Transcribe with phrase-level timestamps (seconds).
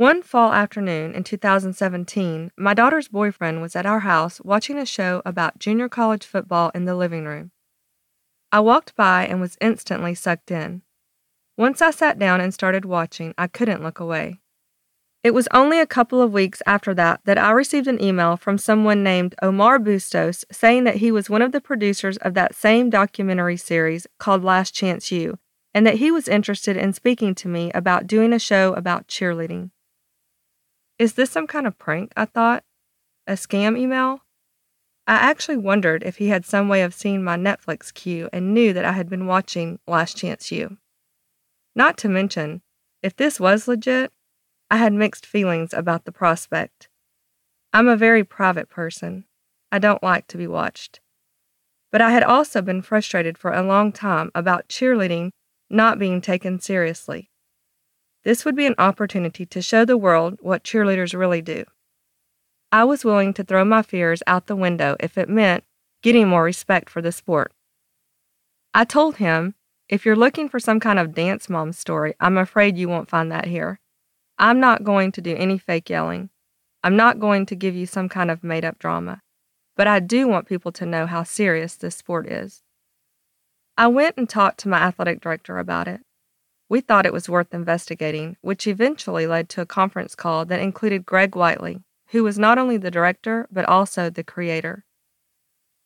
[0.00, 5.20] One fall afternoon in 2017, my daughter's boyfriend was at our house watching a show
[5.26, 7.50] about junior college football in the living room.
[8.50, 10.80] I walked by and was instantly sucked in.
[11.58, 14.40] Once I sat down and started watching, I couldn't look away.
[15.22, 18.56] It was only a couple of weeks after that that I received an email from
[18.56, 22.88] someone named Omar Bustos saying that he was one of the producers of that same
[22.88, 25.38] documentary series called Last Chance U,
[25.74, 29.72] and that he was interested in speaking to me about doing a show about cheerleading.
[31.00, 32.12] Is this some kind of prank?
[32.14, 32.62] I thought.
[33.26, 34.20] A scam email?
[35.06, 38.74] I actually wondered if he had some way of seeing my Netflix queue and knew
[38.74, 40.76] that I had been watching Last Chance U.
[41.74, 42.60] Not to mention,
[43.02, 44.12] if this was legit,
[44.70, 46.90] I had mixed feelings about the prospect.
[47.72, 49.24] I'm a very private person.
[49.72, 51.00] I don't like to be watched.
[51.90, 55.30] But I had also been frustrated for a long time about cheerleading
[55.70, 57.29] not being taken seriously.
[58.24, 61.64] This would be an opportunity to show the world what cheerleaders really do.
[62.70, 65.64] I was willing to throw my fears out the window if it meant
[66.02, 67.52] getting more respect for the sport.
[68.72, 69.54] I told him,
[69.88, 73.32] if you're looking for some kind of dance mom story, I'm afraid you won't find
[73.32, 73.80] that here.
[74.38, 76.30] I'm not going to do any fake yelling.
[76.84, 79.22] I'm not going to give you some kind of made up drama.
[79.76, 82.62] But I do want people to know how serious this sport is.
[83.76, 86.02] I went and talked to my athletic director about it.
[86.70, 91.04] We thought it was worth investigating, which eventually led to a conference call that included
[91.04, 94.86] Greg Whiteley, who was not only the director, but also the creator.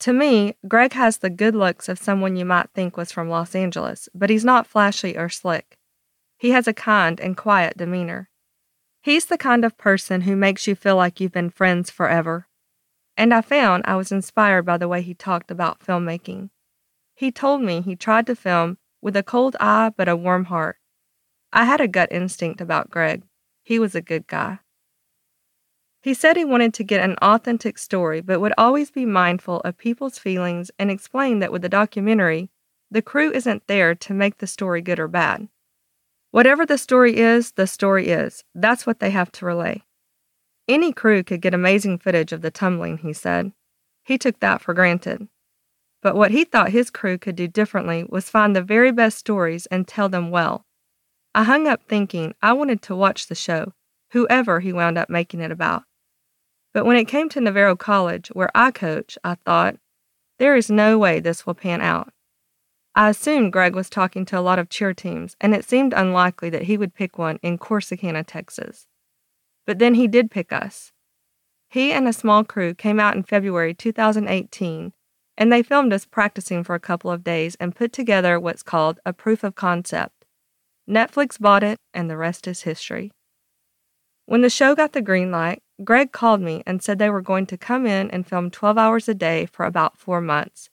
[0.00, 3.56] To me, Greg has the good looks of someone you might think was from Los
[3.56, 5.76] Angeles, but he's not flashy or slick.
[6.38, 8.30] He has a kind and quiet demeanor.
[9.02, 12.46] He's the kind of person who makes you feel like you've been friends forever.
[13.16, 16.50] And I found I was inspired by the way he talked about filmmaking.
[17.16, 20.76] He told me he tried to film with a cold eye but a warm heart.
[21.52, 23.22] I had a gut instinct about Greg.
[23.62, 24.60] He was a good guy.
[26.02, 29.76] He said he wanted to get an authentic story, but would always be mindful of
[29.76, 32.50] people's feelings and explain that with the documentary,
[32.90, 35.48] the crew isn't there to make the story good or bad.
[36.30, 38.44] Whatever the story is, the story is.
[38.54, 39.82] That's what they have to relay.
[40.68, 43.52] Any crew could get amazing footage of the tumbling, he said.
[44.04, 45.28] He took that for granted.
[46.02, 49.66] But what he thought his crew could do differently was find the very best stories
[49.66, 50.64] and tell them well.
[51.34, 53.72] I hung up thinking I wanted to watch the show,
[54.12, 55.84] whoever he wound up making it about.
[56.72, 59.76] But when it came to Navarro College, where I coach, I thought,
[60.38, 62.12] there is no way this will pan out.
[62.94, 66.50] I assumed Greg was talking to a lot of cheer teams, and it seemed unlikely
[66.50, 68.86] that he would pick one in Corsicana, Texas.
[69.66, 70.92] But then he did pick us.
[71.68, 74.92] He and a small crew came out in February 2018,
[75.38, 78.98] and they filmed us practicing for a couple of days and put together what's called
[79.06, 80.24] a proof of concept.
[80.90, 83.12] Netflix bought it, and the rest is history.
[84.26, 87.46] When the show got the green light, Greg called me and said they were going
[87.46, 90.70] to come in and film 12 hours a day for about four months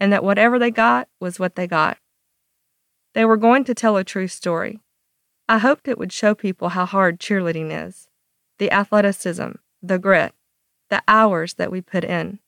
[0.00, 1.98] and that whatever they got was what they got.
[3.14, 4.80] They were going to tell a true story.
[5.48, 8.08] I hoped it would show people how hard cheerleading is
[8.58, 10.34] the athleticism, the grit,
[10.90, 12.40] the hours that we put in.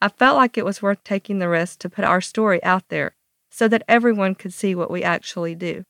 [0.00, 3.14] I felt like it was worth taking the risk to put our story out there
[3.50, 5.84] so that everyone could see what we actually do.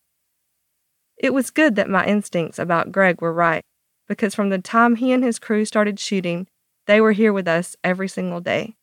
[1.17, 3.65] It was good that my instincts about Greg were right,
[4.07, 6.47] because from the time he and his crew started shooting,
[6.87, 8.77] they were here with us every single day.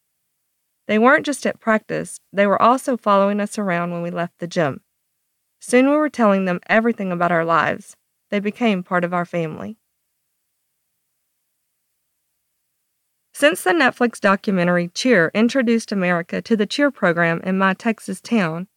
[0.88, 4.48] They weren't just at practice, they were also following us around when we left the
[4.48, 4.82] gym.
[5.60, 7.96] Soon we were telling them everything about our lives.
[8.32, 9.78] They became part of our family.
[13.42, 18.68] Since the Netflix documentary Cheer introduced America to the cheer program in my Texas town,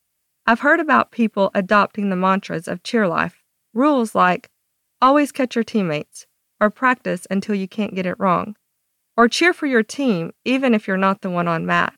[0.46, 3.42] I've heard about people adopting the mantras of cheer life.
[3.74, 4.48] Rules like
[5.02, 6.26] always catch your teammates,
[6.62, 8.56] or practice until you can't get it wrong,
[9.18, 11.92] or cheer for your team even if you're not the one on mat.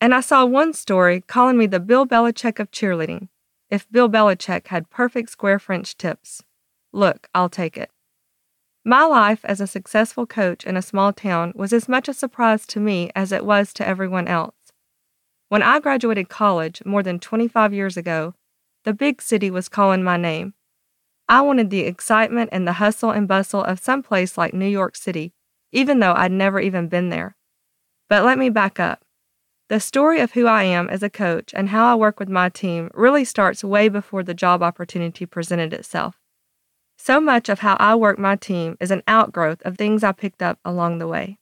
[0.00, 3.30] And I saw one story calling me the Bill Belichick of cheerleading.
[3.68, 6.44] If Bill Belichick had perfect square French tips.
[6.92, 7.90] Look, I'll take it.
[8.84, 12.66] My life as a successful coach in a small town was as much a surprise
[12.66, 14.54] to me as it was to everyone else.
[15.48, 18.34] When I graduated college more than 25 years ago,
[18.84, 20.54] the big city was calling my name.
[21.28, 24.96] I wanted the excitement and the hustle and bustle of some place like New York
[24.96, 25.32] City
[25.74, 27.36] even though I'd never even been there.
[28.08, 29.04] But let me back up.
[29.68, 32.48] The story of who I am as a coach and how I work with my
[32.48, 36.20] team really starts way before the job opportunity presented itself.
[37.06, 40.40] So much of how I work my team is an outgrowth of things I picked
[40.40, 41.36] up along the way.